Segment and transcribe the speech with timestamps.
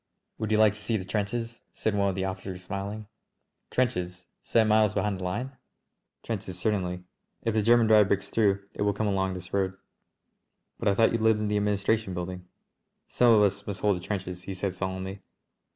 [0.39, 3.05] "Would you like to see the trenches?" said one of the officers, smiling.
[3.69, 4.25] "Trenches?
[4.41, 5.51] Seven miles behind the line?"
[6.23, 7.03] "Trenches certainly.
[7.43, 9.77] If the German drive breaks through it will come along this road."
[10.79, 12.47] "But I thought you lived in the administration building?"
[13.07, 15.21] "Some of us must hold the trenches," he said solemnly.